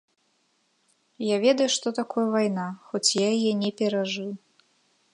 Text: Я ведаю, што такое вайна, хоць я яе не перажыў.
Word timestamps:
Я 1.25 1.37
ведаю, 1.43 1.69
што 1.75 1.87
такое 2.01 2.25
вайна, 2.39 2.65
хоць 2.89 3.05
я 3.23 3.31
яе 3.39 3.53
не 3.65 3.71
перажыў. 3.83 4.31